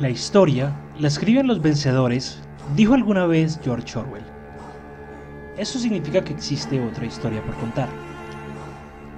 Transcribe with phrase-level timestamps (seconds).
[0.00, 2.40] La historia la escriben los vencedores,
[2.74, 4.24] dijo alguna vez George Orwell.
[5.58, 7.86] Eso significa que existe otra historia por contar.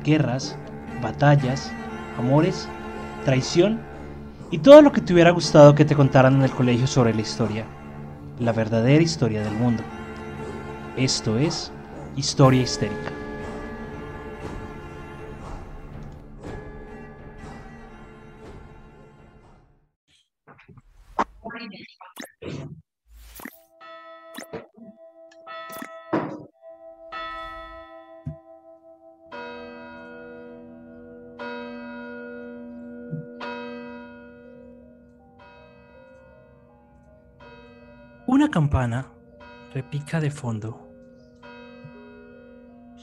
[0.03, 0.59] Guerras,
[1.00, 1.71] batallas,
[2.18, 2.68] amores,
[3.25, 3.79] traición
[4.50, 7.21] y todo lo que te hubiera gustado que te contaran en el colegio sobre la
[7.21, 7.64] historia.
[8.41, 9.85] La verdadera historia del mundo.
[10.96, 11.71] Esto es
[12.17, 13.21] Historia Histérica.
[38.53, 39.11] Campana
[39.75, 40.89] repica de fondo.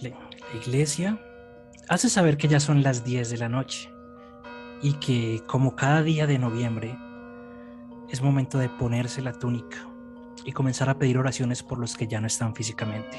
[0.02, 0.12] La
[0.56, 1.20] iglesia
[1.90, 3.92] hace saber que ya son las 10 de la noche
[4.82, 6.98] y que, como cada día de noviembre,
[8.10, 9.90] es momento de ponerse la túnica
[10.46, 13.18] y comenzar a pedir oraciones por los que ya no están físicamente,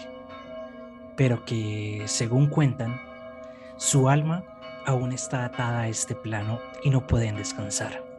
[1.16, 2.98] pero que, según cuentan,
[3.76, 4.44] su alma
[4.86, 8.09] aún está atada a este plano y no pueden descansar.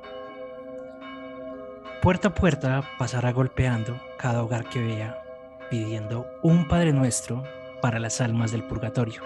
[2.01, 5.21] Puerta a puerta pasará golpeando cada hogar que vea,
[5.69, 7.43] pidiendo un Padre Nuestro
[7.79, 9.21] para las almas del purgatorio.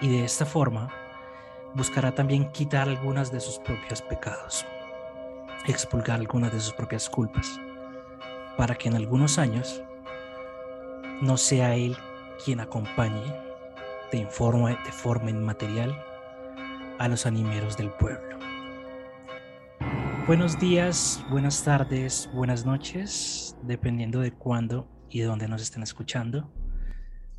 [0.00, 0.88] Y de esta forma
[1.74, 4.66] buscará también quitar algunas de sus propios pecados,
[5.68, 7.60] expulgar algunas de sus propias culpas,
[8.56, 9.80] para que en algunos años
[11.22, 11.96] no sea Él
[12.44, 13.32] quien acompañe
[14.10, 15.96] de, informa, de forma inmaterial
[16.98, 18.36] a los animeros del pueblo.
[20.28, 26.52] Buenos días, buenas tardes, buenas noches, dependiendo de cuándo y de dónde nos estén escuchando.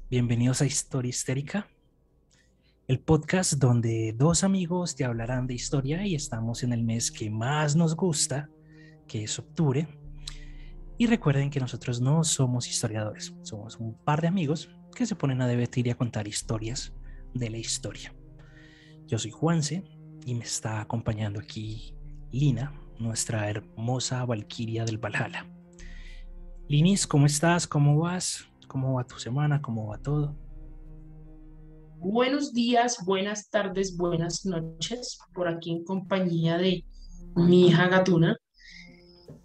[0.09, 1.67] Bienvenidos a Historia Histérica,
[2.87, 7.29] el podcast donde dos amigos te hablarán de historia y estamos en el mes que
[7.29, 8.49] más nos gusta,
[9.07, 9.87] que es octubre.
[10.97, 15.43] Y recuerden que nosotros no somos historiadores, somos un par de amigos que se ponen
[15.43, 16.91] a debatir y a contar historias
[17.35, 18.15] de la historia.
[19.05, 19.83] Yo soy Juanse
[20.25, 21.93] y me está acompañando aquí
[22.31, 25.47] Lina, nuestra hermosa Valquiria del Valhalla.
[26.67, 27.65] Linis, ¿cómo estás?
[27.65, 28.47] ¿Cómo vas?
[28.67, 29.59] ¿Cómo va tu semana?
[29.63, 30.37] ¿Cómo va todo?
[31.97, 36.85] Buenos días, buenas tardes, buenas noches, por aquí en compañía de
[37.35, 38.37] mi hija Gatuna.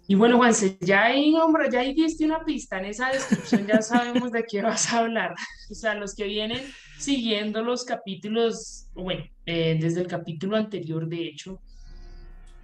[0.07, 3.81] Y bueno, Juanse, ya hay nombre, ya hay diste una pista en esa descripción, ya
[3.81, 5.33] sabemos de qué vas a hablar.
[5.71, 6.61] O sea, los que vienen
[6.99, 11.59] siguiendo los capítulos, bueno, eh, desde el capítulo anterior, de hecho,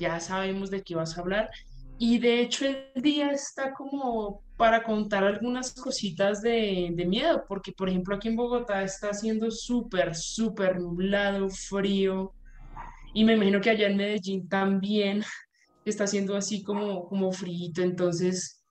[0.02, 1.50] ya sabemos de qué vas a hablar.
[1.98, 7.72] Y de hecho el día está como para contar algunas cositas de, de miedo, porque
[7.72, 12.34] por ejemplo aquí en Bogotá está haciendo súper, súper nublado, frío,
[13.14, 15.24] y me imagino que allá en Medellín también
[15.84, 17.70] está haciendo así como, como frío.
[17.78, 18.64] Entonces,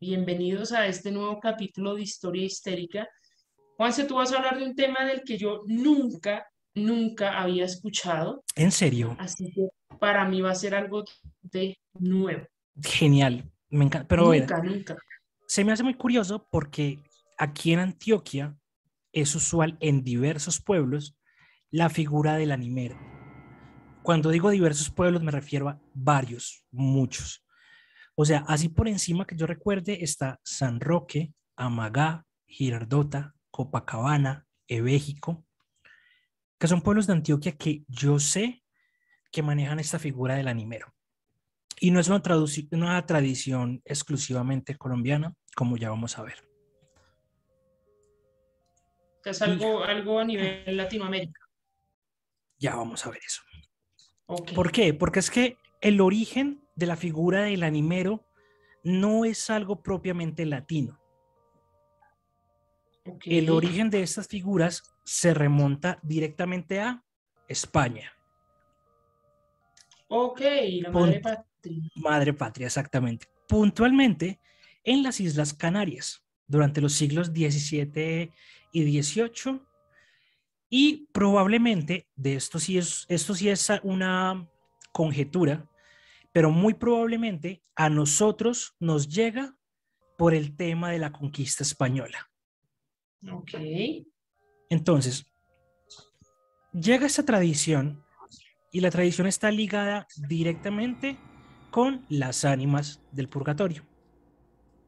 [0.00, 3.08] bienvenidos a este nuevo capítulo de Historia Histérica.
[3.76, 8.44] Juanse, tú vas a hablar de un tema del que yo nunca, nunca había escuchado.
[8.54, 9.16] ¿En serio?
[9.18, 11.04] Así que para mí va a ser algo
[11.42, 12.46] de nuevo.
[12.80, 14.06] Genial, me encanta.
[14.06, 14.96] Pero nunca, nunca.
[15.48, 16.98] Se me hace muy curioso porque
[17.38, 18.56] aquí en Antioquia
[19.12, 21.16] es usual en diversos pueblos
[21.70, 22.96] la figura del animero.
[24.02, 27.44] Cuando digo diversos pueblos me refiero a varios, muchos.
[28.14, 35.45] O sea, así por encima que yo recuerde está San Roque, Amagá, Girardota, Copacabana, Ebéjico,
[36.58, 38.62] que son pueblos de Antioquia que yo sé
[39.30, 40.94] que manejan esta figura del animero.
[41.78, 42.22] Y no es una,
[42.72, 46.48] una tradición exclusivamente colombiana, como ya vamos a ver.
[49.24, 51.40] Es algo, algo a nivel Latinoamérica.
[52.58, 53.42] Ya vamos a ver eso.
[54.26, 54.94] ¿Por qué?
[54.94, 58.26] Porque es que el origen de la figura del animero
[58.82, 61.00] no es algo propiamente latino.
[63.24, 67.02] El origen de estas figuras se remonta directamente a
[67.46, 68.12] España.
[70.08, 70.40] Ok,
[70.82, 71.90] la madre patria.
[71.94, 73.26] Madre patria, exactamente.
[73.48, 74.40] Puntualmente
[74.82, 78.32] en las Islas Canarias durante los siglos XVII
[78.72, 79.60] y XVIII.
[80.68, 84.48] Y probablemente, de esto sí es, esto sí es una
[84.92, 85.70] conjetura,
[86.32, 89.56] pero muy probablemente a nosotros nos llega
[90.18, 92.28] por el tema de la conquista española.
[93.30, 93.52] Ok.
[94.70, 95.26] Entonces,
[96.72, 98.04] llega esa tradición
[98.72, 101.16] y la tradición está ligada directamente
[101.70, 103.84] con las ánimas del purgatorio.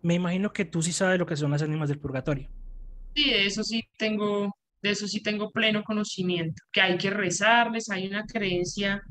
[0.02, 2.48] Me imagino que tú sí sabes lo que son las ánimas del purgatorio.
[3.14, 7.90] Sí, de eso sí tengo, de eso sí tengo pleno conocimiento, que hay que rezarles,
[7.90, 9.02] hay una creencia,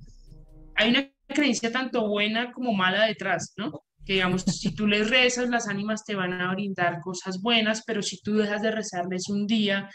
[0.75, 3.83] hay una creencia tanto buena como mala detrás, ¿no?
[4.05, 8.01] Que digamos, si tú les rezas, las ánimas te van a brindar cosas buenas, pero
[8.01, 9.89] si tú dejas de rezarles un día,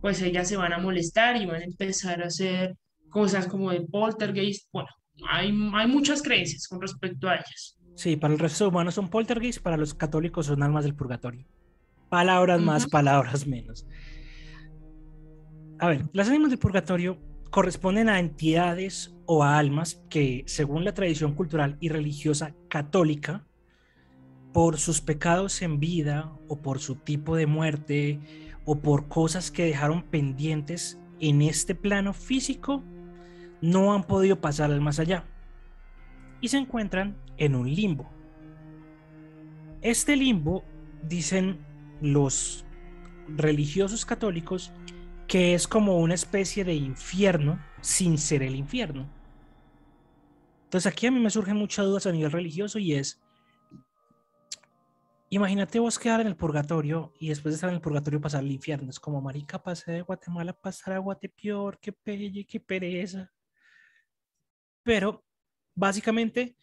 [0.00, 2.76] pues ellas se van a molestar y van a empezar a hacer
[3.08, 4.68] cosas como de poltergeist.
[4.72, 4.88] Bueno,
[5.28, 7.78] hay, hay muchas creencias con respecto a ellas.
[7.94, 11.46] Sí, para el resto humanos son poltergeist, para los católicos son almas del purgatorio.
[12.10, 13.86] Palabras más, palabras menos.
[15.78, 17.18] A ver, las ánimas del purgatorio
[17.50, 23.46] corresponden a entidades o a almas que, según la tradición cultural y religiosa católica,
[24.52, 28.20] por sus pecados en vida o por su tipo de muerte
[28.66, 32.82] o por cosas que dejaron pendientes en este plano físico,
[33.62, 35.24] no han podido pasar al más allá
[36.40, 38.10] y se encuentran en un limbo.
[39.80, 40.64] Este limbo,
[41.02, 41.58] dicen
[42.00, 42.66] los
[43.28, 44.72] religiosos católicos,
[45.26, 49.08] que es como una especie de infierno sin ser el infierno.
[50.64, 53.22] Entonces aquí a mí me surgen muchas dudas a nivel religioso y es,
[55.30, 58.50] imagínate vos quedar en el purgatorio y después de estar en el purgatorio pasar al
[58.50, 58.90] infierno.
[58.90, 63.32] Es como, marica, pasé de Guatemala a pasar a Guatepeor, qué pelle, qué pereza.
[64.82, 65.24] Pero
[65.74, 66.56] básicamente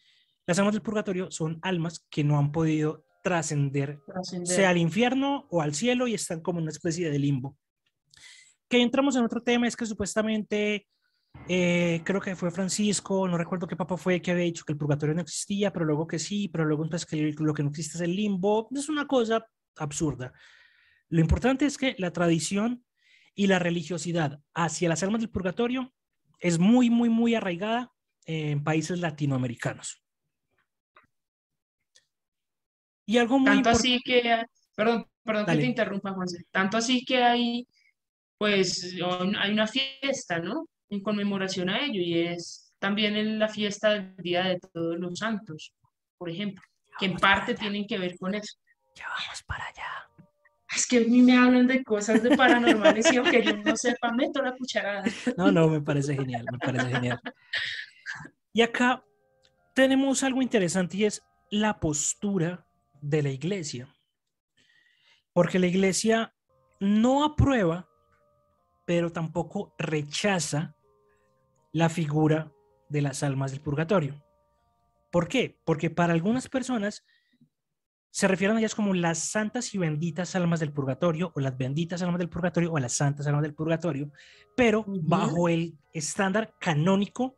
[0.46, 4.00] las almas del purgatorio son almas que no han podido trascender,
[4.44, 7.56] sea al infierno o al cielo y están como en una especie de limbo
[8.68, 10.86] que entramos en otro tema es que supuestamente,
[11.48, 14.78] eh, creo que fue Francisco, no recuerdo qué papa fue que había dicho que el
[14.78, 17.98] purgatorio no existía, pero luego que sí, pero luego entonces que lo que no existe
[17.98, 18.68] es el limbo.
[18.74, 19.46] Es una cosa
[19.76, 20.32] absurda.
[21.08, 22.84] Lo importante es que la tradición
[23.34, 25.92] y la religiosidad hacia las almas del purgatorio
[26.38, 27.92] es muy, muy, muy arraigada
[28.24, 30.02] en países latinoamericanos.
[33.06, 36.28] Y algo muy Tanto así que, perdón, perdón que te interrumpa, Juan.
[36.50, 37.68] Tanto así que hay
[38.38, 38.94] pues
[39.38, 40.68] hay una fiesta, ¿no?
[40.94, 45.18] En conmemoración a ello y es también en la fiesta del Día de Todos los
[45.18, 45.74] Santos,
[46.16, 46.62] por ejemplo,
[46.98, 48.56] que en parte tienen que ver con eso.
[48.94, 50.08] Ya vamos para allá.
[50.74, 54.12] Es que a mí me hablan de cosas de paranormales y aunque yo no sepa,
[54.12, 55.04] meto la cucharada.
[55.36, 57.20] No, no, me parece genial, me parece genial.
[58.52, 59.04] Y acá
[59.74, 62.66] tenemos algo interesante y es la postura
[63.00, 63.88] de la iglesia.
[65.32, 66.32] Porque la iglesia
[66.78, 67.88] no aprueba
[68.84, 70.74] pero tampoco rechaza
[71.74, 72.52] la figura
[72.88, 74.22] de las almas del purgatorio.
[75.10, 75.58] ¿Por qué?
[75.64, 77.04] Porque para algunas personas
[78.10, 82.00] se refieren a ellas como las santas y benditas almas del purgatorio o las benditas
[82.00, 84.12] almas del purgatorio o las santas almas del purgatorio,
[84.56, 87.36] pero bajo el estándar canónico,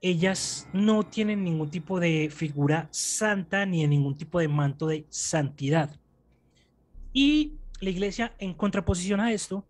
[0.00, 5.98] ellas no tienen ningún tipo de figura santa ni ningún tipo de manto de santidad.
[7.12, 9.66] Y la iglesia, en contraposición a esto,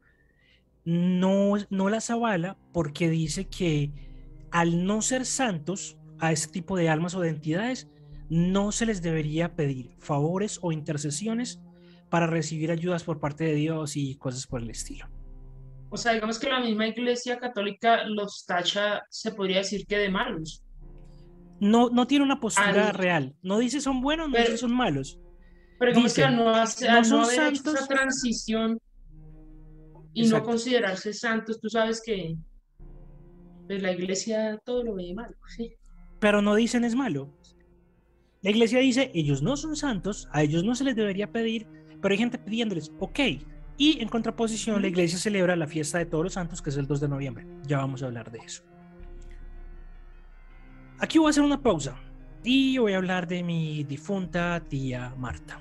[0.91, 3.93] no, no las avala porque dice que
[4.51, 7.89] al no ser santos a este tipo de almas o de entidades,
[8.29, 11.61] no se les debería pedir favores o intercesiones
[12.09, 15.09] para recibir ayudas por parte de Dios y cosas por el estilo.
[15.91, 20.11] O sea, digamos que la misma iglesia católica los tacha, se podría decir que de
[20.11, 20.65] malos.
[21.61, 23.37] No, no tiene una postura real.
[23.43, 25.21] No dice son buenos, no dice son malos.
[25.79, 28.81] Pero digamos que no, hace, no son santos, esa transición
[30.13, 32.37] y no considerarse santos, tú sabes que
[33.67, 35.75] pues, la iglesia todo lo ve malo, ¿sí?
[36.19, 37.33] Pero no dicen es malo.
[38.43, 41.67] La iglesia dice, ellos no son santos, a ellos no se les debería pedir,
[42.01, 43.21] pero hay gente pidiéndoles, ok.
[43.77, 46.87] Y en contraposición, la iglesia celebra la fiesta de todos los santos, que es el
[46.87, 47.47] 2 de noviembre.
[47.67, 48.63] Ya vamos a hablar de eso.
[50.99, 51.97] Aquí voy a hacer una pausa
[52.45, 55.61] y voy a hablar de mi difunta tía Marta.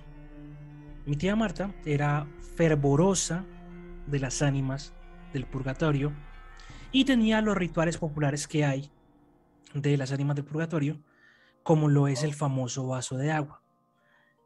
[1.06, 3.46] Mi tía Marta era fervorosa
[4.09, 4.93] de las ánimas
[5.33, 6.13] del purgatorio
[6.91, 8.91] y tenía los rituales populares que hay
[9.73, 11.01] de las ánimas del purgatorio,
[11.63, 13.61] como lo es el famoso vaso de agua.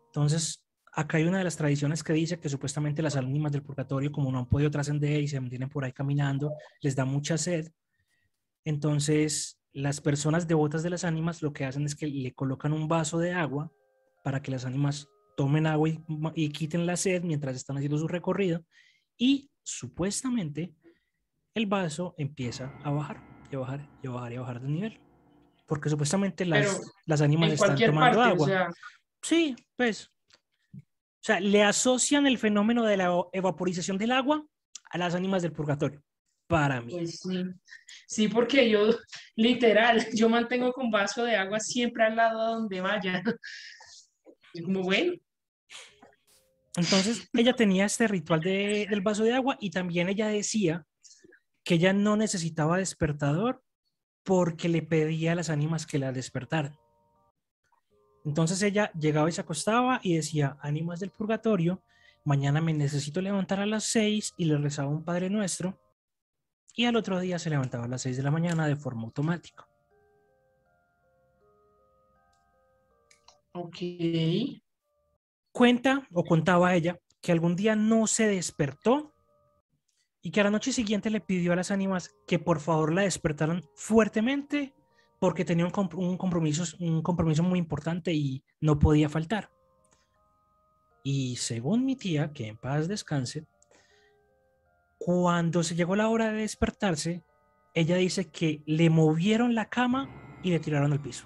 [0.08, 4.12] Entonces, acá hay una de las tradiciones que dice que supuestamente las ánimas del purgatorio,
[4.12, 6.52] como no han podido trascender y se mantienen por ahí caminando,
[6.82, 7.72] les da mucha sed.
[8.66, 12.88] Entonces, las personas devotas de las ánimas lo que hacen es que le colocan un
[12.88, 13.72] vaso de agua
[14.24, 16.04] para que las ánimas tomen agua y,
[16.36, 18.64] y quiten la sed mientras están haciendo su recorrido
[19.18, 20.74] y supuestamente
[21.56, 24.70] el vaso empieza a bajar y a bajar y a bajar y a bajar de
[24.70, 25.00] nivel.
[25.66, 28.74] Porque supuestamente las, las ánimas están tomando agua.
[29.22, 30.10] Sí, pues.
[30.76, 34.46] O sea, le asocian el fenómeno de la evaporización del agua
[34.90, 36.04] a las ánimas del purgatorio.
[36.48, 36.92] Para mí.
[36.92, 37.46] Pues sí.
[38.08, 38.90] sí, porque yo,
[39.36, 43.24] literal, yo mantengo con vaso de agua siempre al lado donde vaya.
[44.66, 45.14] Como bueno,
[46.76, 50.86] entonces ella tenía este ritual del vaso de agua y también ella decía
[51.64, 53.64] que ella no necesitaba despertador
[54.24, 56.78] porque le pedía a las ánimas que la despertaran.
[58.26, 61.84] Entonces ella llegaba y se acostaba y decía, ánimas del purgatorio,
[62.24, 65.80] mañana me necesito levantar a las seis y le rezaba un Padre Nuestro.
[66.76, 69.68] Y al otro día se levantaba a las seis de la mañana de forma automática.
[73.52, 74.63] Ok.
[75.54, 79.14] Cuenta o contaba ella que algún día no se despertó
[80.22, 83.04] y que a la noche siguiente le pidió a las ánimas que por favor la
[83.04, 84.74] despertaran fuertemente
[85.20, 89.52] porque tenía un, compromiso, un compromiso muy importante y no podía faltar.
[91.04, 93.46] Y según mi tía, que en paz descanse,
[94.98, 97.24] cuando se llegó la hora de despertarse,
[97.74, 101.26] ella dice que le movieron la cama y le tiraron al piso.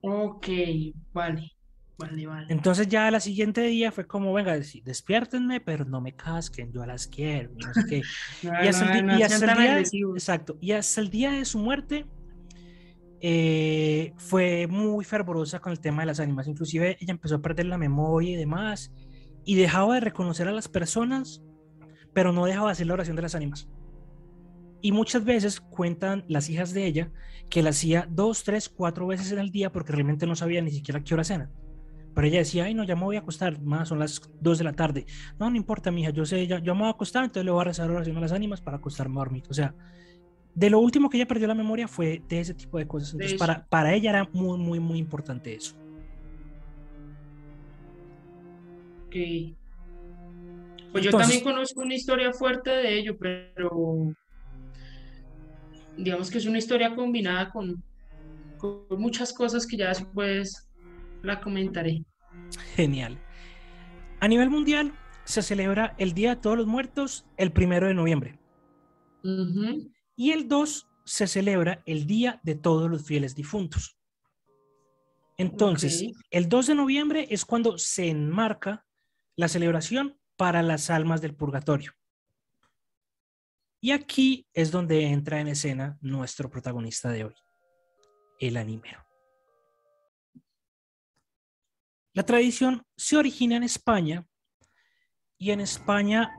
[0.00, 0.48] Ok,
[1.12, 1.52] vale.
[1.98, 2.46] Vale, vale.
[2.48, 7.06] Entonces ya la siguiente día fue como, venga, despiértenme, pero no me casquen, yo las
[7.06, 8.02] quiero, no sé qué.
[8.42, 9.78] y hasta el, día,
[10.14, 12.06] exacto, y hasta el día de su muerte
[13.20, 16.48] eh, fue muy fervorosa con el tema de las ánimas.
[16.48, 18.92] Inclusive ella empezó a perder la memoria y demás,
[19.44, 21.42] y dejaba de reconocer a las personas,
[22.14, 23.68] pero no dejaba de hacer la oración de las ánimas.
[24.82, 27.10] Y muchas veces cuentan las hijas de ella
[27.48, 30.70] que la hacía dos, tres, cuatro veces en el día porque realmente no sabía ni
[30.70, 31.50] siquiera qué hora cena.
[32.14, 34.64] Pero ella decía, ay, no, ya me voy a acostar, más son las dos de
[34.64, 35.06] la tarde.
[35.38, 37.60] No, no importa, mija, yo sé, ya, yo me voy a acostar, entonces le voy
[37.60, 39.44] a rezar oración a las ánimas para acostarme a dormir.
[39.48, 39.74] O sea,
[40.54, 43.12] de lo último que ella perdió la memoria fue de ese tipo de cosas.
[43.12, 45.76] Entonces, para, para ella era muy, muy, muy importante eso.
[49.06, 49.16] Ok.
[50.92, 54.12] Pues yo también conozco una historia fuerte de ello, pero
[55.96, 57.82] digamos que es una historia combinada con,
[58.90, 60.68] muchas cosas que ya después
[61.22, 62.04] la comentaré.
[62.76, 63.18] Genial.
[64.20, 64.92] A nivel mundial
[65.24, 68.38] se celebra el Día de Todos los Muertos el primero de noviembre.
[70.16, 73.96] Y el 2 se celebra el Día de Todos los Fieles Difuntos.
[75.38, 78.84] Entonces, el 2 de noviembre es cuando se enmarca
[79.36, 81.92] la celebración para las almas del purgatorio.
[83.80, 87.34] Y aquí es donde entra en escena nuestro protagonista de hoy,
[88.38, 89.06] el animero.
[92.12, 94.26] La tradición se origina en España
[95.38, 96.36] y en España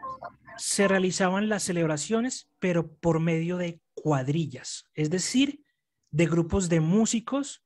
[0.58, 5.64] se realizaban las celebraciones, pero por medio de cuadrillas, es decir,
[6.12, 7.64] de grupos de músicos,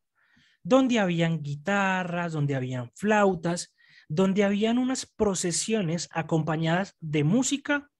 [0.63, 3.75] donde habían guitarras, donde habían flautas,
[4.07, 7.91] donde habían unas procesiones acompañadas de música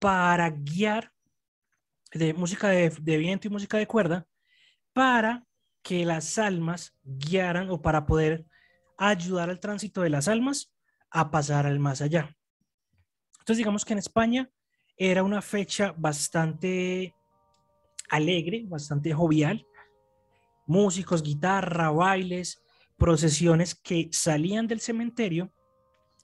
[0.00, 1.12] para guiar
[2.12, 4.26] de música de, viento y música de cuerda
[4.92, 5.46] para
[5.82, 8.44] que las almas guiaran o para poder
[8.98, 10.72] ayudar al tránsito de las almas
[11.10, 12.36] a pasar al más allá.
[13.38, 14.50] Entonces digamos que en España
[14.96, 17.14] era una fecha bastante
[18.08, 19.66] alegre, bastante jovial.
[20.66, 22.62] Músicos, guitarra, bailes,
[22.96, 25.52] procesiones que salían del cementerio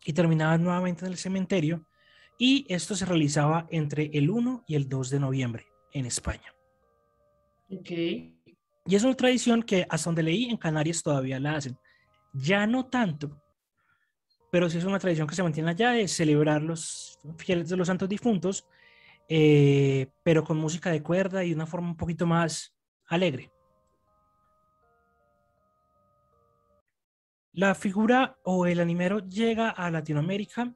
[0.04, 1.86] y terminaban nuevamente en el cementerio
[2.38, 6.54] y esto se realizaba entre el 1 y el 2 de noviembre en España.
[7.70, 7.90] Ok.
[7.90, 11.76] Y es una tradición que hasta donde leí en Canarias todavía la hacen.
[12.32, 13.42] Ya no tanto,
[14.50, 17.88] pero sí es una tradición que se mantiene allá de celebrar los fieles de los
[17.88, 18.66] santos difuntos,
[19.28, 22.74] eh, pero con música de cuerda y de una forma un poquito más
[23.06, 23.50] alegre.
[27.52, 30.74] La figura o el animero llega a Latinoamérica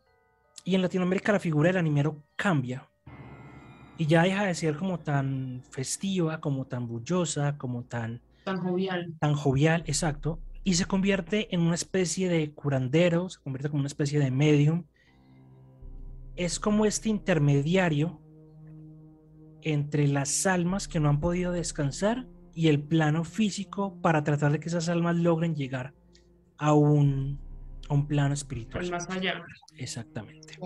[0.64, 2.88] y en Latinoamérica la figura del animero cambia.
[3.96, 8.22] Y ya deja de ser como tan festiva, como tan bullosa, como tan...
[8.44, 9.14] Tan jovial.
[9.20, 10.40] Tan jovial, exacto.
[10.64, 14.84] Y se convierte en una especie de curandero, se convierte como una especie de medium.
[16.36, 18.20] Es como este intermediario
[19.62, 24.60] entre las almas que no han podido descansar y el plano físico para tratar de
[24.60, 25.94] que esas almas logren llegar
[26.56, 27.38] a un
[27.94, 28.88] un plano espiritual.
[28.90, 29.42] más allá.
[29.76, 30.58] Exactamente.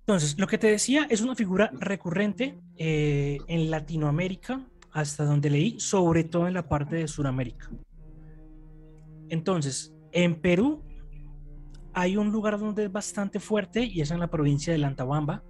[0.00, 5.80] Entonces, lo que te decía es una figura recurrente eh, en Latinoamérica, hasta donde leí,
[5.80, 7.70] sobre todo en la parte de Sudamérica.
[9.28, 10.82] Entonces, en Perú
[11.92, 15.42] hay un lugar donde es bastante fuerte y es en la provincia de Lantabamba.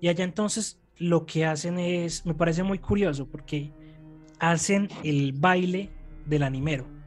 [0.00, 3.72] Y allá entonces lo que hacen es, me parece muy curioso porque
[4.38, 5.90] hacen el baile
[6.26, 6.97] del animero.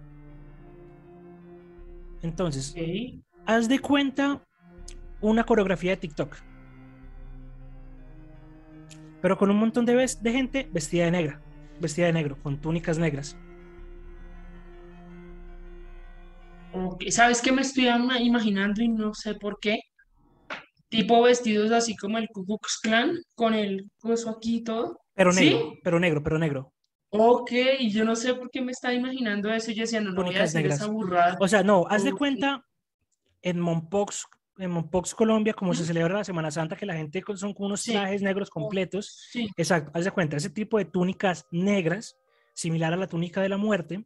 [2.21, 2.75] Entonces,
[3.45, 4.43] haz de cuenta
[5.21, 6.35] una coreografía de TikTok.
[9.21, 11.41] Pero con un montón de, de gente vestida de negra,
[11.79, 13.35] vestida de negro, con túnicas negras.
[17.09, 17.87] ¿Sabes qué me estoy
[18.19, 19.79] imaginando y no sé por qué?
[20.91, 24.99] tipo vestidos así como el Ku Klux Klan, con el coso aquí y todo.
[25.15, 25.45] Pero ¿Sí?
[25.45, 26.73] negro, pero negro, pero negro.
[27.13, 27.51] Ok,
[27.89, 29.71] yo no sé por qué me estaba imaginando eso.
[29.71, 30.79] Yo decía, no, no voy a decir negras.
[30.79, 31.37] esa burrada.
[31.39, 32.65] O sea, no, haz de cuenta
[33.41, 34.25] en Mompox,
[34.57, 37.67] en Mompox, Colombia, como se celebra la Semana Santa, que la gente con- son como
[37.67, 37.91] unos Sí.
[37.91, 39.27] trajes negros completos.
[39.31, 42.15] Sí, Exacto, haz de cuenta, ese tipo de túnicas negras,
[42.53, 44.05] similar a la túnica de la muerte,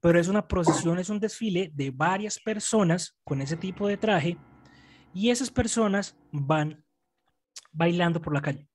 [0.00, 4.36] pero es una procesión, es un desfile de varias personas con ese tipo de traje
[5.12, 6.84] y esas personas van
[7.70, 8.66] bailando por la calle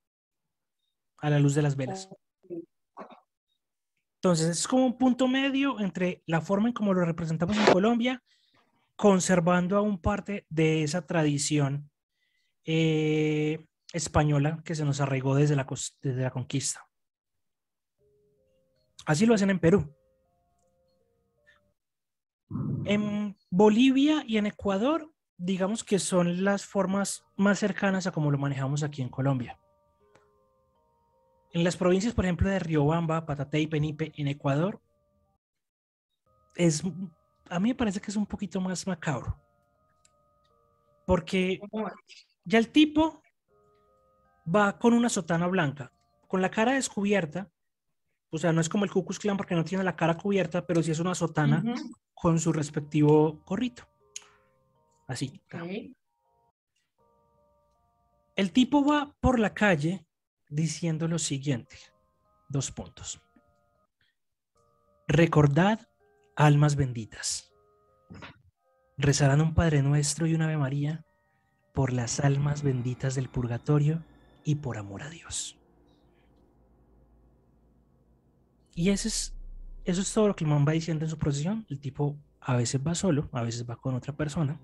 [1.18, 2.08] a la luz de las velas.
[4.26, 8.24] Entonces, es como un punto medio entre la forma en cómo lo representamos en Colombia,
[8.96, 11.92] conservando aún parte de esa tradición
[12.64, 13.64] eh,
[13.94, 15.68] española que se nos arraigó desde la,
[16.02, 16.88] desde la conquista.
[19.06, 19.96] Así lo hacen en Perú.
[22.86, 28.40] En Bolivia y en Ecuador, digamos que son las formas más cercanas a como lo
[28.40, 29.60] manejamos aquí en Colombia.
[31.56, 34.82] En las provincias, por ejemplo, de Riobamba, Patatá y Penipe, en Ecuador,
[36.54, 36.84] es,
[37.50, 39.40] a mí me parece que es un poquito más macabro.
[41.06, 41.62] Porque
[42.44, 43.24] ya el tipo
[44.54, 45.94] va con una sotana blanca,
[46.28, 47.50] con la cara descubierta.
[48.32, 50.66] O sea, no es como el Ku Klux Klan porque no tiene la cara cubierta,
[50.68, 53.88] pero sí es una sotana ujú, con su respectivo gorrito.
[55.08, 55.42] Así.
[55.54, 55.96] ok.
[58.36, 60.05] El tipo va por la calle
[60.50, 61.78] diciendo lo siguiente.
[62.50, 63.22] Dos puntos.
[65.08, 65.88] Recordad,
[66.36, 67.54] almas benditas.
[68.98, 71.06] Rezarán un Padre Nuestro y un Ave María
[71.74, 74.04] por las almas benditas del purgatorio
[74.44, 75.60] y por amor a Dios.
[78.74, 79.36] Y ese es,
[79.84, 81.66] eso es todo lo que el man va diciendo en su procesión.
[81.70, 84.60] El tipo a veces va solo, a veces va con otra persona.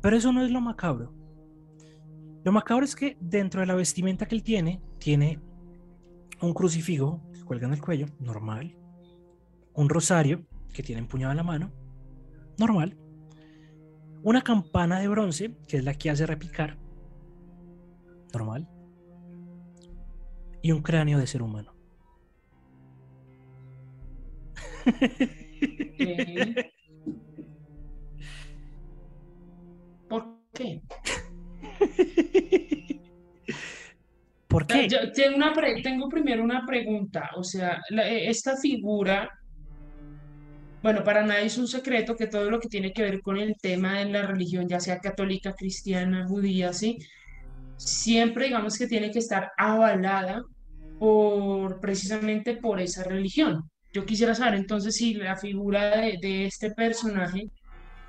[0.00, 1.12] Pero eso no es lo macabro.
[2.46, 5.40] Lo macabro es que dentro de la vestimenta que él tiene, tiene
[6.40, 8.78] un crucifijo que cuelga en el cuello, normal.
[9.74, 11.72] Un rosario que tiene empuñado en la mano,
[12.56, 12.96] normal.
[14.22, 16.78] Una campana de bronce, que es la que hace repicar,
[18.32, 18.68] normal.
[20.62, 21.74] Y un cráneo de ser humano.
[24.86, 24.92] ok.
[30.08, 30.80] ¿Por qué?
[34.56, 34.88] ¿Por qué?
[34.88, 39.28] Yo tengo, una pre- tengo primero una pregunta, o sea, la- eh, esta figura,
[40.82, 43.54] bueno, para nadie es un secreto que todo lo que tiene que ver con el
[43.60, 46.96] tema de la religión, ya sea católica, cristiana, judía, ¿sí?
[47.76, 50.42] Siempre digamos que tiene que estar avalada
[50.96, 53.70] por precisamente por esa religión.
[53.92, 57.50] Yo quisiera saber entonces si la figura de, de este personaje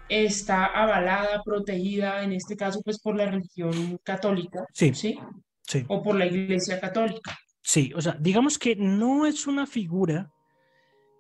[0.08, 5.20] está avalada, protegida, en este caso, pues por la religión católica, Sí, ¿sí?
[5.68, 5.86] Sí.
[5.88, 7.38] O por la iglesia católica.
[7.62, 10.32] Sí, o sea, digamos que no es una figura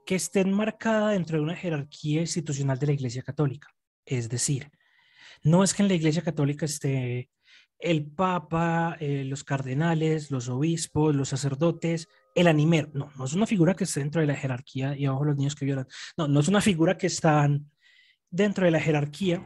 [0.05, 3.67] que esté enmarcada dentro de una jerarquía institucional de la Iglesia Católica.
[4.05, 4.71] Es decir,
[5.43, 7.29] no es que en la Iglesia Católica esté
[7.77, 12.89] el Papa, eh, los cardenales, los obispos, los sacerdotes, el animero.
[12.93, 15.55] No, no es una figura que esté dentro de la jerarquía y abajo los niños
[15.55, 15.87] que violan.
[16.15, 17.69] No, no es una figura que están
[18.29, 19.43] dentro de la jerarquía.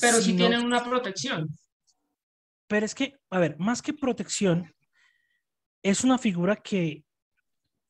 [0.00, 1.48] Pero sí sino- tienen una protección.
[2.66, 4.74] Pero es que, a ver, más que protección,
[5.82, 7.04] es una figura que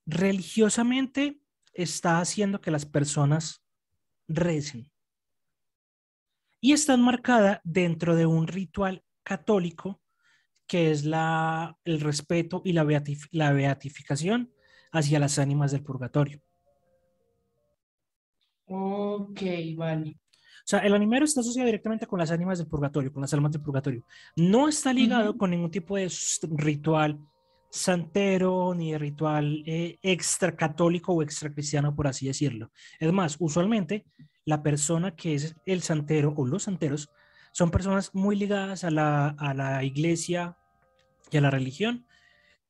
[0.05, 1.41] religiosamente
[1.73, 3.63] está haciendo que las personas
[4.29, 4.91] recen.
[6.61, 10.03] Y está enmarcada dentro de un ritual católico
[10.67, 12.85] que es la, el respeto y la,
[13.31, 14.53] la beatificación
[14.91, 16.43] hacia las ánimas del purgatorio.
[18.67, 19.41] Ok,
[19.77, 20.19] vale.
[20.67, 23.53] O sea, el animero está asociado directamente con las ánimas del purgatorio, con las almas
[23.53, 24.05] del purgatorio.
[24.35, 26.11] No está ligado con ningún tipo de
[26.57, 27.21] ritual
[27.71, 32.73] santero ni de ritual eh, extra católico o extra cristiano, por así decirlo.
[32.99, 34.07] Es más, usualmente
[34.45, 37.11] la persona que es el santero o los santeros
[37.53, 40.57] son personas muy ligadas a la, a la iglesia
[41.31, 42.09] y a la religión,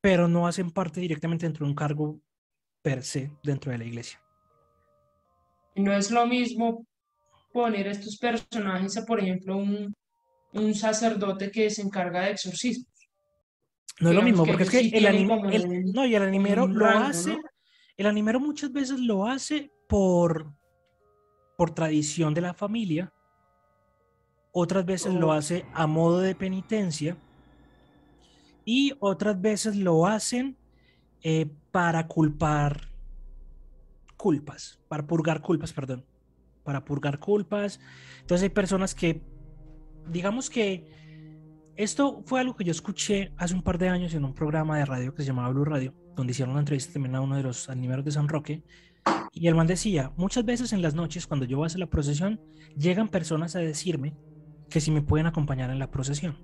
[0.03, 2.21] pero no hacen parte directamente dentro de un cargo
[2.83, 4.23] per se dentro de la iglesia.
[5.75, 6.87] No es lo mismo
[7.57, 9.95] poner estos personajes a, por ejemplo, un,
[10.53, 12.85] un sacerdote que se encarga de exorcismo.
[14.01, 16.67] No es lo mismo, que porque es que el anime, el- no, y el animero
[16.69, 17.41] lo rango, hace, ¿no?
[17.97, 20.53] el animero muchas veces lo hace por,
[21.57, 23.11] por tradición de la familia,
[24.53, 27.17] otras veces lo hace a modo de penitencia
[28.67, 30.59] y otras veces lo hacen
[31.23, 32.91] eh, para culpar
[34.19, 36.05] culpas, para purgar culpas, perdón,
[36.67, 37.81] para purgar culpas.
[38.21, 39.23] Entonces hay personas que,
[40.11, 40.85] digamos que
[41.77, 44.87] Esto fue algo que yo escuché hace un par de años en un programa de
[44.87, 47.69] radio que se llamaba Blue Radio, donde hicieron una entrevista también a uno de los
[47.69, 48.63] animeros de San Roque.
[49.33, 51.91] Y el man decía, muchas veces en las noches cuando yo voy a hacer la
[51.91, 52.41] procesión,
[52.79, 54.17] llegan personas a decirme
[54.71, 56.39] que si me pueden acompañar en la procesión,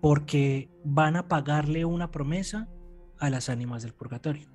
[0.00, 2.68] porque van a pagarle una promesa
[3.20, 4.50] a las ánimas del purgatorio.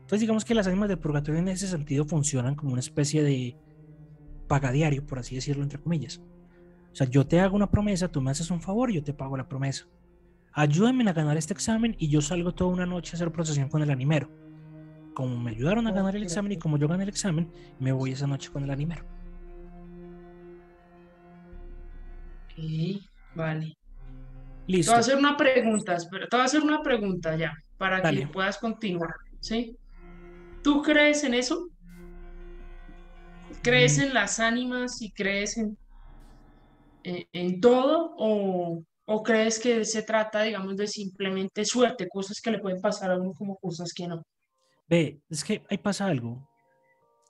[0.00, 3.58] Entonces digamos que las ánimas del purgatorio en ese sentido funcionan como una especie de
[4.48, 6.20] pagadiario, por así decirlo, entre comillas.
[6.92, 9.36] O sea, yo te hago una promesa, tú me haces un favor yo te pago
[9.36, 9.86] la promesa.
[10.52, 13.82] Ayúdenme a ganar este examen y yo salgo toda una noche a hacer procesión con
[13.82, 14.28] el animero.
[15.14, 18.12] Como me ayudaron a ganar el examen y como yo gané el examen, me voy
[18.12, 19.04] esa noche con el animero.
[22.46, 23.02] Ok,
[23.34, 23.76] vale.
[24.66, 24.90] Listo.
[24.90, 28.00] Te voy a hacer una pregunta, espera, te voy a hacer una pregunta ya, para
[28.00, 28.22] Dale.
[28.22, 29.76] que puedas continuar, ¿sí?
[30.62, 31.68] ¿Tú crees en eso?
[33.62, 35.76] ¿Crees en las ánimas y crees en,
[37.02, 38.14] en, en todo?
[38.16, 43.10] ¿O, o crees que se trata, digamos, de simplemente suerte, cosas que le pueden pasar
[43.10, 44.22] a uno como cosas que no?
[44.88, 46.48] Ve, es que ahí pasa algo.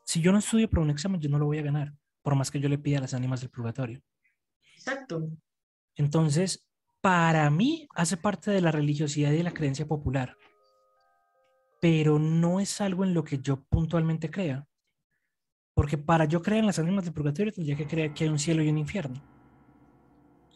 [0.04, 2.50] Si yo no estudio para un examen, yo no lo voy a ganar, por más
[2.50, 4.00] que yo le pida a las ánimas del purgatorio.
[4.76, 5.28] Exacto.
[5.96, 6.68] Entonces,
[7.00, 10.36] para mí hace parte de la religiosidad y de la creencia popular,
[11.80, 14.67] pero no es algo en lo que yo puntualmente crea.
[15.78, 18.38] Porque para yo creer en las ánimas del purgatorio tendría que creer que hay un
[18.40, 19.22] cielo y un infierno.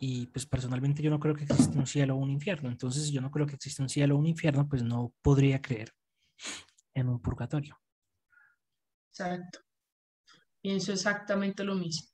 [0.01, 2.69] Y pues personalmente yo no creo que existe un cielo o un infierno.
[2.69, 5.63] Entonces, si yo no creo que existe un cielo o un infierno, pues no podría
[5.63, 5.95] creer
[6.93, 7.79] en un purgatorio.
[9.11, 9.61] Exacto.
[10.61, 12.09] Pienso exactamente lo mismo.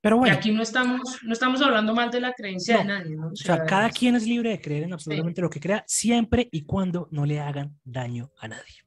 [0.00, 2.98] Pero Y bueno, aquí no estamos, no estamos hablando mal de la creencia de No.
[2.98, 3.28] nadie, ¿no?
[3.28, 5.84] O o sea, sea, cada quien es libre de creer en absolutamente lo que crea,
[5.86, 8.82] siempre y cuando no le hagan daño a nadie.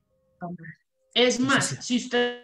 [1.13, 1.77] Es más, sí.
[1.79, 2.43] si ustedes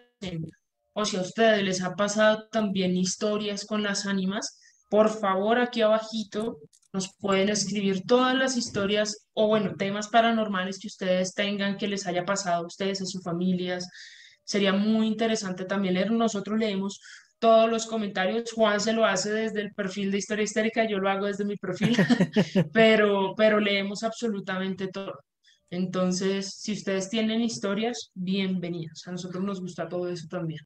[0.94, 5.82] o si a ustedes les ha pasado también historias con las ánimas, por favor aquí
[5.82, 6.58] abajito
[6.94, 12.06] nos pueden escribir todas las historias o bueno, temas paranormales que ustedes tengan que les
[12.06, 13.88] haya pasado a ustedes, a sus familias.
[14.44, 16.12] Sería muy interesante también leer.
[16.12, 17.00] Nosotros leemos
[17.40, 18.52] todos los comentarios.
[18.52, 21.56] Juan se lo hace desde el perfil de Historia Histérica, yo lo hago desde mi
[21.56, 21.96] perfil,
[22.74, 25.14] pero, pero leemos absolutamente todo.
[25.70, 29.08] Entonces, si ustedes tienen historias, bienvenidos.
[29.08, 30.60] A nosotros nos gusta todo eso también.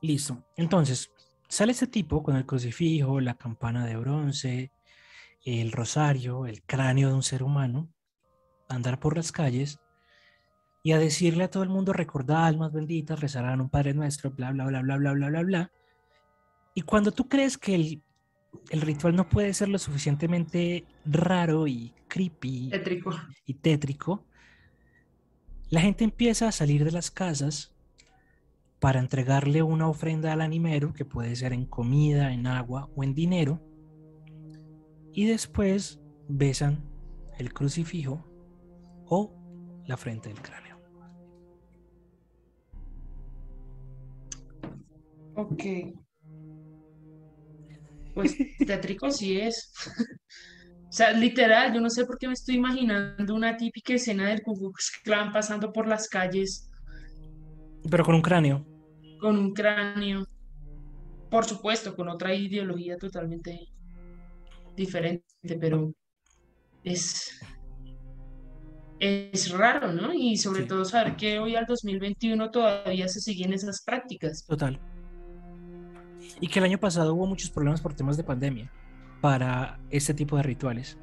[0.00, 0.44] Listo.
[0.56, 1.10] Entonces,
[1.48, 4.72] sale este tipo con el crucifijo, la campana de bronce,
[5.44, 7.88] el rosario, el cráneo de un ser humano,
[8.68, 9.80] a andar por las calles
[10.82, 14.50] y a decirle a todo el mundo, recordad almas benditas, rezarán un Padre Nuestro, bla,
[14.52, 15.72] bla, bla, bla, bla, bla, bla, bla.
[16.74, 18.02] Y cuando tú crees que el,
[18.70, 23.14] el ritual no puede ser lo suficientemente raro y creepy Tétrico.
[23.44, 24.24] y tétrico,
[25.68, 27.72] la gente empieza a salir de las casas
[28.80, 33.14] para entregarle una ofrenda al animero, que puede ser en comida, en agua o en
[33.14, 33.60] dinero,
[35.12, 36.88] y después besan
[37.38, 38.24] el crucifijo
[39.06, 39.36] o
[39.86, 40.78] la frente del cráneo.
[45.34, 45.64] Ok.
[48.14, 49.72] Pues tétrico sí es.
[50.88, 54.42] O sea, literal, yo no sé por qué me estoy imaginando una típica escena del
[54.42, 56.69] Ku Klux Klan pasando por las calles
[57.88, 58.64] Pero con un cráneo.
[59.20, 60.26] con un cráneo.
[61.30, 63.68] Por supuesto, con otra ideología totalmente
[64.74, 65.24] diferente,
[65.60, 65.92] pero
[66.82, 67.38] es,
[68.98, 70.12] es raro, ¿no?
[70.14, 70.68] Y sobre Sí.
[70.68, 74.44] todo saber que hoy al 2021 todavía se siguen esas prácticas.
[74.46, 74.80] Total.
[76.40, 78.72] Y que el año pasado hubo muchos problemas por temas de pandemia
[79.20, 80.98] para este tipo de rituales.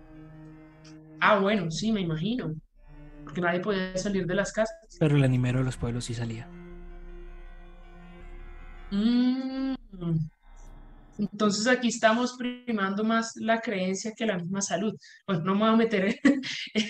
[1.19, 2.53] Ah, bueno, sí, me imagino.
[3.23, 4.75] Porque nadie podía salir de las casas.
[4.99, 6.47] Pero el animero de los pueblos sí salía.
[8.91, 9.75] Mm.
[11.19, 14.95] Entonces aquí estamos primando más la creencia que la misma salud.
[15.25, 16.41] Pues no me voy a meter en...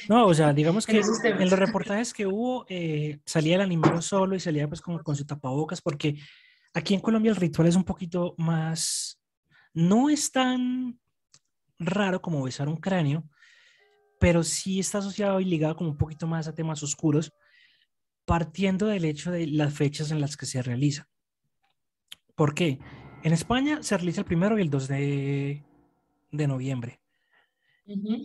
[0.10, 4.36] No, o sea, digamos que en los reportajes que hubo eh, salía el animero solo
[4.36, 6.20] y salía pues como con su tapabocas porque
[6.74, 9.20] aquí en Colombia el ritual es un poquito más,
[9.74, 11.00] no es tan
[11.80, 13.24] raro como besar un cráneo,
[14.20, 17.34] pero sí está asociado y ligado como un poquito más a temas oscuros,
[18.26, 21.08] partiendo del hecho de las fechas en las que se realiza.
[22.38, 22.78] ¿Por qué?
[23.23, 25.63] En España se realiza el primero y el 2 de,
[26.32, 27.02] de noviembre.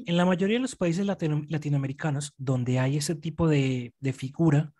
[0.06, 4.74] En la mayoría de los países latino- latinoamericanos donde hay ese tipo de, de figura,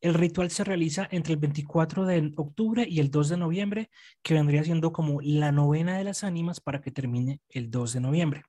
[0.00, 3.90] el ritual se realiza entre el 24 de octubre y el 2 de noviembre,
[4.22, 8.00] que vendría siendo como la novena de las ánimas para que termine el 2 de
[8.00, 8.42] noviembre.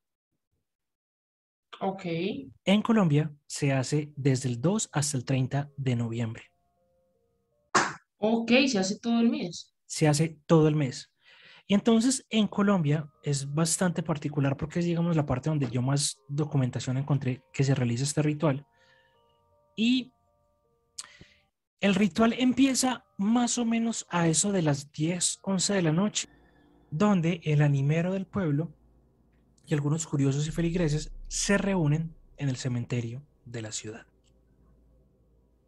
[1.81, 2.05] Ok.
[2.63, 6.43] En Colombia se hace desde el 2 hasta el 30 de noviembre.
[8.19, 9.72] Ok, se hace todo el mes.
[9.93, 11.13] Se hace todo el mes.
[11.67, 16.19] Y entonces en Colombia es bastante particular porque es, digamos, la parte donde yo más
[16.27, 18.65] documentación encontré que se realiza este ritual.
[19.75, 20.11] Y
[21.79, 26.27] el ritual empieza más o menos a eso de las 10, 11 de la noche,
[26.89, 28.73] donde el animero del pueblo
[29.67, 34.07] y algunos curiosos y feligreses se reúnen en el cementerio de la ciudad.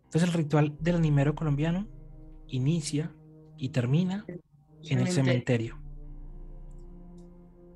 [0.05, 1.87] Entonces el ritual del animero colombiano
[2.47, 3.13] inicia
[3.57, 4.25] y termina
[4.83, 5.79] en el cementerio.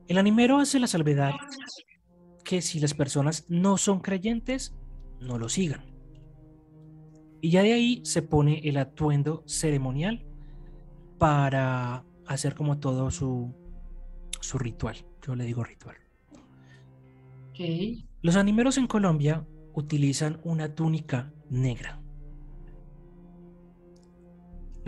[0.08, 1.34] El animero hace la salvedad
[2.44, 4.76] que si las personas no son creyentes,
[5.20, 5.86] no lo sigan.
[7.42, 10.26] Y ya de ahí se pone el atuendo ceremonial
[11.18, 13.54] para hacer como todo su,
[14.42, 14.98] su ritual.
[15.26, 15.96] Yo le digo ritual.
[18.22, 21.99] Los animeros en Colombia utilizan una túnica negra.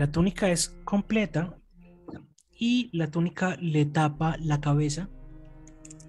[0.02, 1.56] La túnica es completa
[2.58, 5.08] y la túnica le tapa la cabeza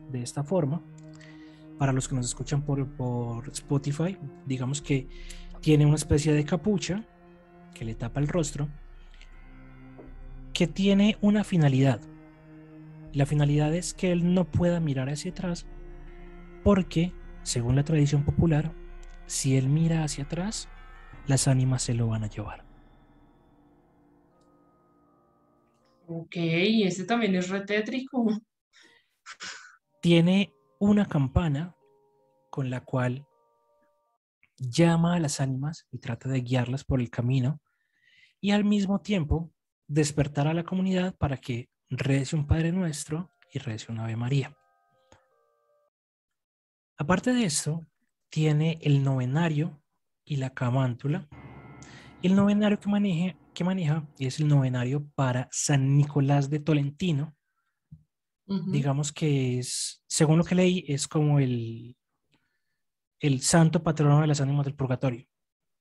[0.10, 0.82] de esta forma.
[1.77, 5.08] Para los que nos escuchan por, Spotify, digamos que
[5.62, 7.06] tiene una especie de capucha
[7.75, 8.67] que le tapa el rostro,
[10.56, 12.01] que tiene una finalidad.
[13.13, 15.67] La finalidad es que él no pueda mirar hacia atrás
[16.63, 18.71] porque, según la tradición popular,
[19.27, 20.67] si él mira hacia atrás,
[21.27, 22.72] las ánimas se lo van a llevar.
[26.15, 28.28] Ok, este también es retétrico.
[29.99, 31.76] Tiene una campana
[32.52, 33.26] con la cual
[34.58, 37.62] llama a las ánimas y trata de guiarlas por el camino
[38.39, 39.52] y al mismo tiempo
[39.88, 44.56] despertar a la comunidad para que rece un Padre Nuestro y rece un Ave María.
[46.95, 47.88] Aparte de esto,
[48.30, 49.82] tiene el novenario
[50.26, 51.28] y la camántula.
[52.21, 57.35] El novenario que, maneja, que maneja es el novenario para San Nicolás de Tolentino.
[58.45, 61.95] Digamos que es, según lo que leí, es como el,
[63.19, 65.25] el santo patrono de las ánimas del purgatorio.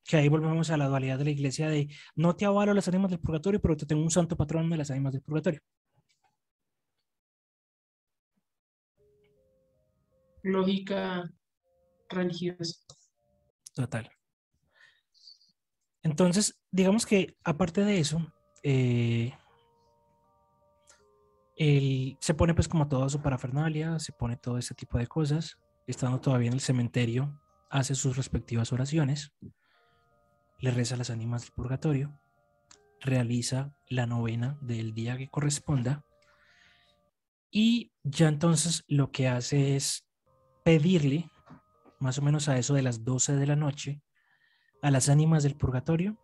[0.04, 3.10] Que ahí volvemos a la dualidad de la iglesia de no te avalo las ánimas
[3.10, 5.60] del purgatorio, pero te tengo un santo patrono de las ánimas del purgatorio.
[10.42, 11.30] lógica
[12.08, 12.80] religiosa.
[13.74, 14.10] Total.
[16.02, 19.32] Entonces, digamos que aparte de eso, eh,
[22.18, 26.20] se pone pues como toda su parafernalia, se pone todo ese tipo de cosas, estando
[26.20, 29.32] todavía en el cementerio, hace sus respectivas oraciones,
[30.58, 32.18] le reza las ánimas del purgatorio,
[33.00, 36.04] realiza la novena del día que corresponda
[37.50, 40.06] y ya entonces lo que hace es
[40.64, 41.30] pedirle,
[42.00, 44.02] más o menos a eso de las 12 de la noche,
[44.82, 46.18] a las ánimas del purgatorio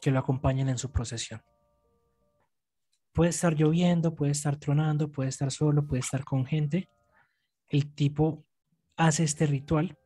[0.00, 1.42] que lo acompañen en su procesión.
[3.12, 6.88] Puede estar lloviendo, puede estar tronando, puede estar solo, puede estar con gente.
[7.68, 8.44] El tipo
[8.96, 9.98] hace este ritual,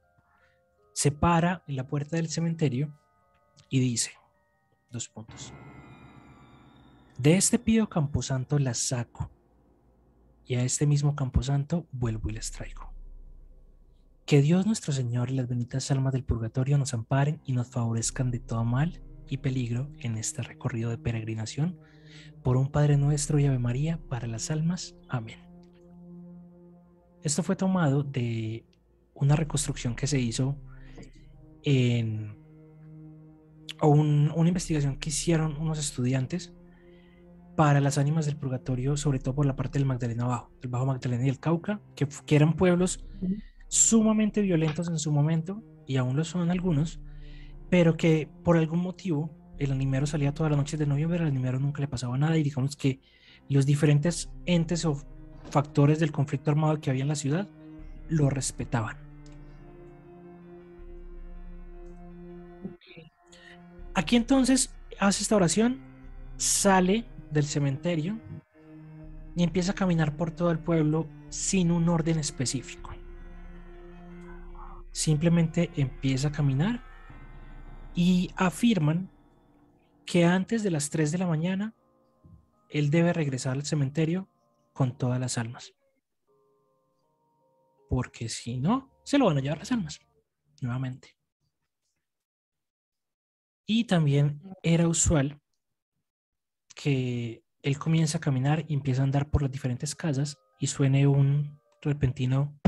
[0.92, 2.98] se para en la puerta del cementerio
[3.68, 4.12] y dice,
[4.90, 5.52] dos puntos.
[7.18, 9.30] De este pido camposanto las saco
[10.46, 12.95] y a este mismo camposanto vuelvo y les traigo.
[14.26, 18.32] Que Dios nuestro Señor y las benditas almas del purgatorio nos amparen y nos favorezcan
[18.32, 21.78] de todo mal y peligro en este recorrido de peregrinación
[22.42, 24.96] por un Padre nuestro y Ave María para las almas.
[25.08, 25.38] Amén.
[27.22, 28.66] Esto fue tomado de
[29.14, 30.56] una reconstrucción que se hizo
[31.62, 32.36] en
[33.80, 36.52] o una investigación que hicieron unos estudiantes
[37.54, 40.86] para las ánimas del purgatorio, sobre todo por la parte del Magdalena Bajo, el Bajo
[40.86, 43.04] Magdalena y el Cauca, que, que eran pueblos
[43.68, 47.00] sumamente violentos en su momento, y aún lo son algunos,
[47.70, 51.58] pero que por algún motivo el animero salía todas las noches de noviembre, al animero
[51.58, 53.00] nunca le pasaba nada, y digamos que
[53.48, 55.00] los diferentes entes o
[55.50, 57.48] factores del conflicto armado que había en la ciudad
[58.08, 58.96] lo respetaban.
[63.94, 65.80] Aquí entonces hace esta oración,
[66.36, 68.18] sale del cementerio
[69.34, 72.95] y empieza a caminar por todo el pueblo sin un orden específico
[74.96, 76.82] simplemente empieza a caminar
[77.94, 79.10] y afirman
[80.06, 81.74] que antes de las 3 de la mañana
[82.70, 84.26] él debe regresar al cementerio
[84.72, 85.74] con todas las almas.
[87.90, 90.00] Porque si no, se lo van a llevar las almas
[90.62, 91.14] nuevamente.
[93.66, 95.42] Y también era usual
[96.74, 101.06] que él comienza a caminar y empieza a andar por las diferentes casas y suene
[101.06, 102.58] un repentino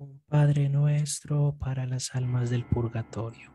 [0.00, 3.52] un Padre nuestro para las almas del purgatorio.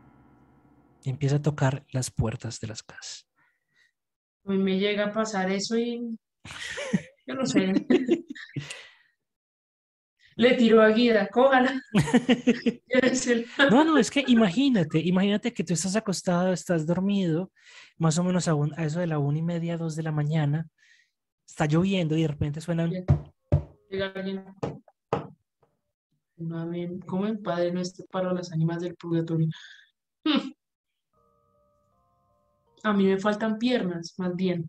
[1.02, 3.28] Y empieza a tocar las puertas de las casas.
[4.44, 6.16] A mí me llega a pasar eso y
[7.26, 7.72] yo no sé.
[10.36, 11.82] Le tiró a Guida, cójala.
[13.70, 17.50] no, no, es que imagínate, imagínate que tú estás acostado, estás dormido,
[17.96, 20.68] más o menos a, a eso de la una y media, dos de la mañana,
[21.46, 22.86] está lloviendo y de repente suena
[23.88, 24.44] Llega alguien.
[26.38, 27.00] Amén.
[27.00, 29.48] ¿Cómo el Padre nuestro para las ánimas del purgatorio?
[30.24, 30.52] Hmm.
[32.82, 34.68] A mí me faltan piernas, más bien.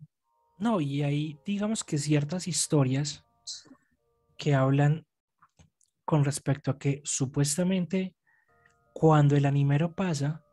[0.58, 3.24] No, y hay, digamos que ciertas historias
[4.36, 5.06] que hablan
[6.04, 8.16] con respecto a que supuestamente
[8.92, 10.44] cuando el animero pasa,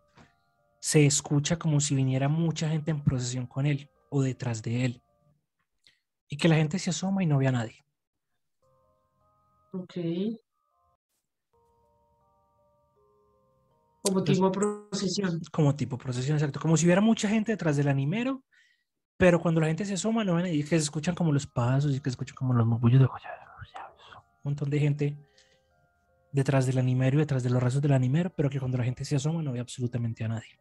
[0.79, 5.01] se escucha como si viniera mucha gente en procesión con él o detrás de él.
[6.27, 7.83] Y que la gente se asoma y no ve a nadie.
[9.71, 9.97] Ok.
[14.05, 15.41] Como tipo procesión.
[15.51, 16.59] Como tipo procesión, exacto.
[16.59, 18.43] Como si hubiera mucha gente detrás del animero,
[19.17, 21.91] pero cuando la gente se asoma no ven y que se escuchan como los pasos
[21.95, 25.17] y que se escuchan como los murmullos de un montón de gente
[26.31, 29.03] detrás del animero y detrás de los restos del animero, pero que cuando la gente
[29.03, 30.59] se asoma no ve absolutamente a nadie.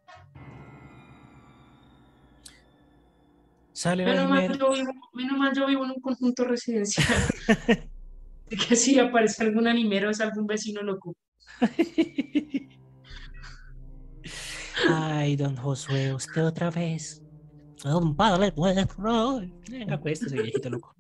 [3.73, 4.71] Sale el animero.
[5.13, 7.07] menos mal yo vivo en un conjunto residencial.
[8.69, 11.15] que si aparece algún animero es algún vecino loco.
[14.88, 17.23] Ay, don Josué, usted otra vez.
[17.83, 18.53] Don padre,
[19.70, 20.94] Venga, pues, ese viejito loco.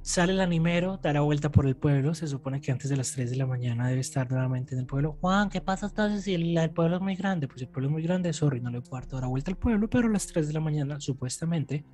[0.00, 2.14] Sale el animero, da la vuelta por el pueblo.
[2.14, 4.86] Se supone que antes de las 3 de la mañana debe estar nuevamente en el
[4.86, 5.16] pueblo.
[5.20, 7.46] Juan, ¿qué pasa entonces si el, pueblo es muy grande?
[7.46, 9.88] Pues el pueblo es muy grande, sorry, no le puedo dar la vuelta al pueblo,
[9.88, 11.84] pero a las 3 de la mañana, supuestamente,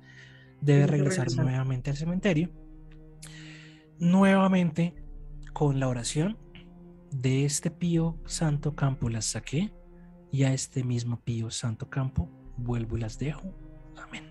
[0.59, 2.49] debe regresar, nuevamente al cementerio.
[3.99, 4.95] Nuevamente
[5.53, 6.37] con la oración
[7.11, 9.71] de este pío santo campo las saqué
[10.31, 13.53] y a este mismo pío santo campo vuelvo y las dejo.
[13.97, 14.29] Amén.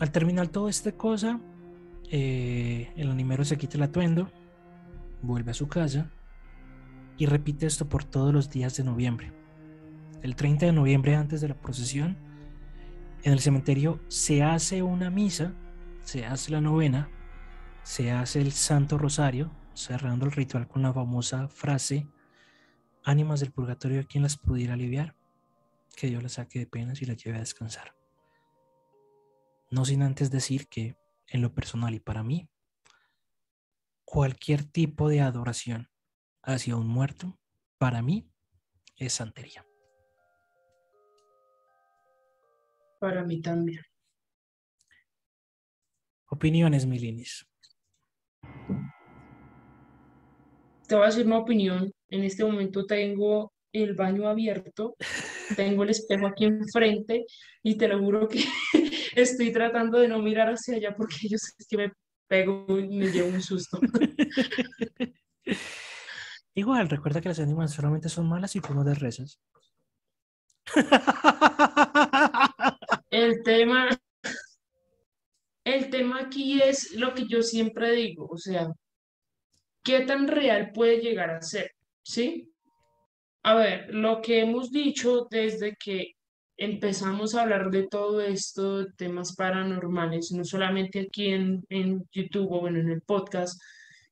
[0.00, 1.40] Al terminar toda esta cosa,
[2.10, 4.30] eh, el animero se quita el atuendo,
[5.22, 6.10] vuelve a su casa
[7.16, 9.32] y repite esto por todos los días de noviembre.
[10.22, 12.16] El 30 de noviembre, antes de la procesión,
[13.22, 15.52] en el cementerio se hace una misa,
[16.02, 17.08] se hace la novena,
[17.82, 22.06] se hace el Santo Rosario, cerrando el ritual con la famosa frase,
[23.04, 25.16] ánimas del purgatorio, quien las pudiera aliviar,
[25.96, 27.94] que Dios las saque de penas y las lleve a descansar.
[29.70, 30.96] No sin antes decir que,
[31.28, 32.48] en lo personal y para mí,
[34.04, 35.88] cualquier tipo de adoración
[36.42, 37.38] hacia un muerto,
[37.78, 38.28] para mí,
[38.96, 39.66] es santería.
[43.00, 43.82] Para mí también.
[46.26, 47.46] Opiniones, Milinis.
[50.92, 51.90] Te voy a decir mi opinión.
[52.10, 54.94] En este momento tengo el baño abierto,
[55.56, 57.24] tengo el espejo aquí enfrente
[57.62, 58.44] y te lo juro que
[59.16, 61.92] estoy tratando de no mirar hacia allá porque yo sé que me
[62.28, 63.80] pego y me llevo un susto.
[66.54, 69.40] Igual, recuerda que las animas solamente son malas y como de rezas.
[73.08, 73.88] El tema,
[75.64, 78.68] el tema aquí es lo que yo siempre digo, o sea,
[79.82, 81.72] ¿qué tan real puede llegar a ser?
[82.02, 82.48] ¿Sí?
[83.42, 86.14] A ver, lo que hemos dicho desde que
[86.56, 92.52] empezamos a hablar de todo esto, de temas paranormales, no solamente aquí en, en YouTube
[92.52, 93.60] o bueno, en el podcast,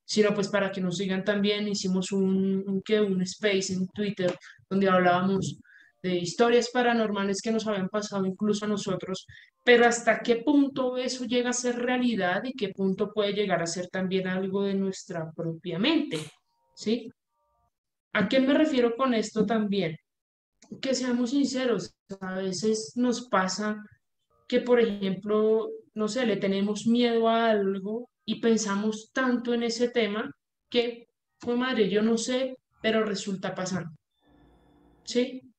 [0.04, 4.34] sino pues para que nos sigan también, hicimos un, un, un space en Twitter
[4.68, 5.60] donde hablábamos
[6.02, 9.26] de historias paranormales que nos habían pasado incluso a nosotros,
[9.64, 13.66] pero hasta qué punto eso llega a ser realidad y qué punto puede llegar a
[13.66, 16.18] ser también algo de nuestra propia mente,
[16.74, 17.10] ¿sí?
[18.12, 19.96] ¿A qué me refiero con esto también?
[20.80, 23.84] Que seamos sinceros, a veces nos pasa
[24.48, 29.90] que, por ejemplo, no sé, le tenemos miedo a algo y pensamos tanto en ese
[29.90, 30.30] tema
[30.68, 33.90] que, fue madre, yo no sé, pero resulta pasando.
[35.04, 35.49] ¿Sí?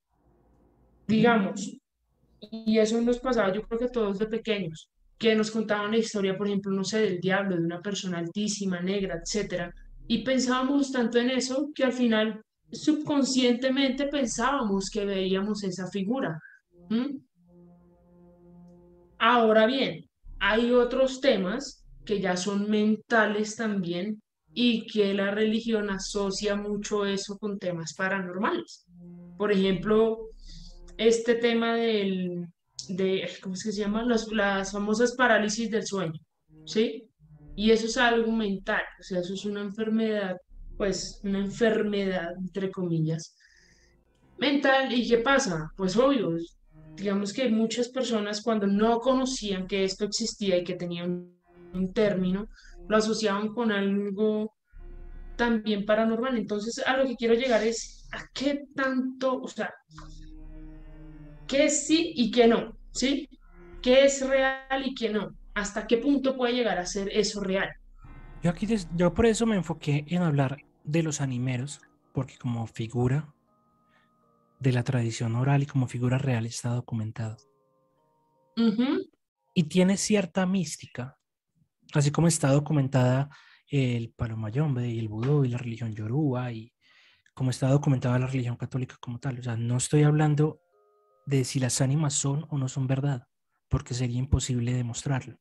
[1.11, 1.77] Digamos,
[2.39, 6.37] y eso nos pasaba, yo creo que todos de pequeños, que nos contaban la historia,
[6.37, 9.73] por ejemplo, no sé, del diablo, de una persona altísima, negra, etcétera,
[10.07, 12.41] y pensábamos tanto en eso que al final
[12.71, 16.41] subconscientemente pensábamos que veíamos esa figura.
[19.19, 20.09] Ahora bien,
[20.39, 24.21] hay otros temas que ya son mentales también
[24.53, 28.85] y que la religión asocia mucho eso con temas paranormales.
[29.37, 30.30] Por ejemplo,
[30.97, 32.47] este tema del,
[32.89, 34.03] de, ¿cómo se llama?
[34.03, 36.19] las famosas parálisis del sueño,
[36.65, 37.07] ¿sí?
[37.55, 40.37] Y eso es algo mental, o sea, eso es una enfermedad,
[40.77, 43.35] pues una enfermedad, entre comillas,
[44.37, 44.91] mental.
[44.93, 45.71] ¿Y qué pasa?
[45.75, 46.37] Pues obvio,
[46.95, 51.37] digamos que muchas personas cuando no conocían que esto existía y que tenía un,
[51.73, 52.47] un término,
[52.87, 54.53] lo asociaban con algo
[55.35, 56.37] también paranormal.
[56.37, 59.73] Entonces, a lo que quiero llegar es a qué tanto, o sea,
[61.51, 63.27] qué sí y qué no, ¿sí?
[63.81, 65.35] ¿Qué es real y qué no?
[65.53, 67.69] ¿Hasta qué punto puede llegar a ser eso real?
[68.41, 71.81] Yo aquí, yo por eso me enfoqué en hablar de los animeros,
[72.13, 73.33] porque como figura
[74.61, 77.35] de la tradición oral y como figura real está documentado.
[78.57, 79.01] Ujú,
[79.53, 81.17] Y tiene cierta mística,
[81.93, 83.29] así como está documentada
[83.67, 86.73] el palomayombe y el vudú y la religión yoruba y
[87.33, 89.39] como está documentada la religión católica como tal.
[89.39, 90.61] O sea, no estoy hablando
[91.25, 93.27] de si las ánimas son o no son verdad,
[93.69, 95.37] porque sería imposible demostrarlo.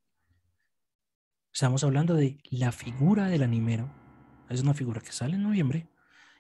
[1.52, 3.92] Estamos hablando de la figura del animero.
[4.48, 5.88] Es una figura que sale en noviembre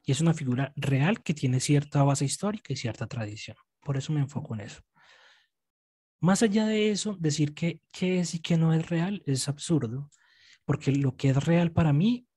[0.04, 3.56] y es una figura real que tiene cierta base histórica y cierta tradición.
[3.82, 4.82] Por eso me enfoco en eso.
[6.20, 10.10] Más allá de eso, decir que qué es y qué no es real es absurdo,
[10.64, 12.28] porque lo que es real para mí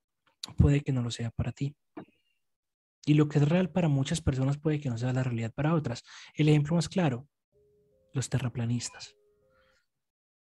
[0.56, 1.76] puede que no lo sea para ti.
[3.06, 5.74] Y lo que es real para muchas personas puede que no sea la realidad para
[5.74, 6.02] otras.
[6.34, 7.28] El ejemplo más claro,
[8.12, 9.14] los terraplanistas.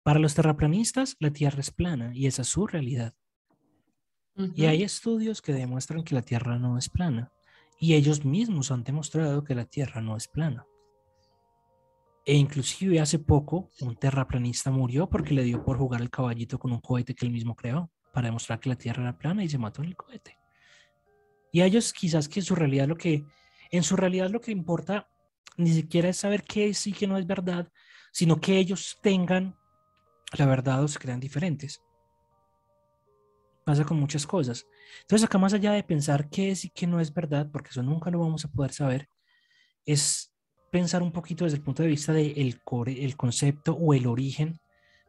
[0.03, 3.15] Para los terraplanistas, la Tierra es plana y esa es su realidad.
[4.55, 7.33] Y hay estudios que demuestran que la Tierra no es plana.
[7.79, 10.67] Y ellos mismos han demostrado que la Tierra no es plana.
[12.25, 16.73] E inclusive hace poco un terraplanista murió porque le dio por jugar al caballito con
[16.73, 19.59] un cohete que él mismo creó para demostrar que la Tierra era plana y se
[19.59, 20.39] mató en el cohete.
[21.53, 23.24] Y a ellos quizás que su realidad lo que,
[23.70, 25.09] en su realidad lo que importa
[25.57, 27.70] ni siquiera es saber qué es y qué no es verdad,
[28.12, 29.57] sino que ellos tengan
[30.36, 31.82] la verdad o se crean diferentes.
[33.64, 34.66] Pasa con muchas cosas.
[35.03, 37.82] Entonces acá más allá de pensar qué es y qué no es verdad, porque eso
[37.82, 39.09] nunca lo vamos a poder saber,
[39.84, 40.32] es
[40.70, 44.07] pensar un poquito desde el punto de vista del el core, el concepto o el
[44.07, 44.59] origen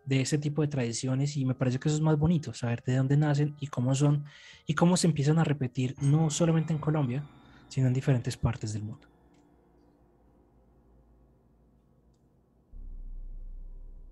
[0.08, 2.95] de ese tipo de tradiciones y me parece que eso es más bonito, saber de
[2.95, 4.24] dónde nacen y cómo son
[4.66, 7.26] y cómo se empiezan a repetir no solamente en Colombia,
[7.68, 9.05] sino en diferentes partes del mundo.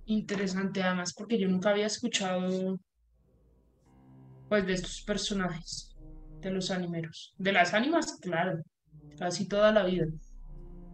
[0.05, 2.77] Interesante además, porque yo nunca había escuchado
[4.49, 5.95] pues de estos personajes,
[6.41, 7.33] de los animeros.
[7.37, 8.61] De las ánimas, claro,
[9.17, 10.07] casi toda la vida.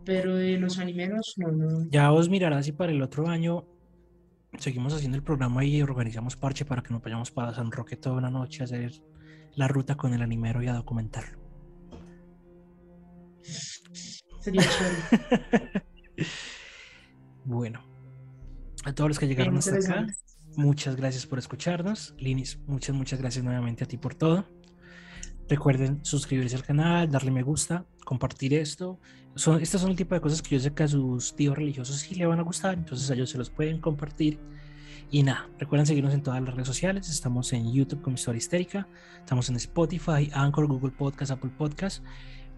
[0.04, 1.88] Pero de los animeros, no, no.
[1.90, 3.68] Ya vos mirarás si para el otro año
[4.58, 8.18] seguimos haciendo el programa y organizamos parche para que nos vayamos para San Roque toda
[8.18, 8.92] una noche a hacer
[9.56, 11.40] la ruta con el animero y a documentarlo.
[14.40, 15.84] Sería chévere.
[17.44, 17.84] Bueno,
[18.86, 20.06] a todos los que llegaron hasta acá,
[20.56, 22.14] muchas gracias por escucharnos.
[22.20, 24.46] Linis, muchas, muchas gracias nuevamente a ti por todo.
[25.50, 29.00] Recuerden suscribirse al canal, darle me gusta, compartir esto.
[29.36, 31.96] Son, estas son el tipo de cosas que yo sé que a sus tíos religiosos
[31.98, 34.40] sí le van a gustar, entonces a ellos se los pueden compartir.
[35.10, 37.10] Y nada, recuerden seguirnos en todas las redes sociales.
[37.10, 38.88] Estamos en YouTube como Historia Histérica,
[39.20, 42.04] estamos en Spotify, Anchor, Google Podcast, Apple Podcast.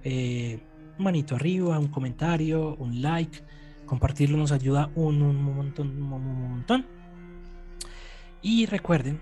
[0.04, 0.62] Eh,
[0.98, 3.44] manito arriba, un comentario, un like,
[3.86, 6.86] compartirlo nos ayuda un, un montón, un montón.
[8.42, 9.22] Y recuerden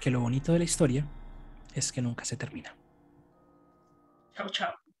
[0.00, 1.06] que lo bonito de la historia
[1.74, 2.74] es que nunca se termina.
[4.34, 4.91] Chao, chao.